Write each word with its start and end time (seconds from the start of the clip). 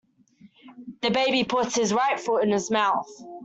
The 1.03 1.11
baby 1.11 1.43
puts 1.43 1.75
his 1.75 1.93
right 1.93 2.19
foot 2.19 2.43
in 2.43 2.49
his 2.49 2.71
mouth. 2.71 3.05